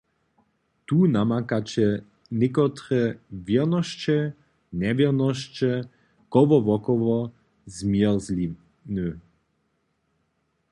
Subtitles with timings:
[0.87, 1.87] Tu namakaće
[2.39, 3.01] někotre
[3.45, 4.17] wěrnosće
[4.79, 5.71] njewěrnosće
[6.31, 7.17] kołowokoło
[7.77, 9.07] zmjerzliny.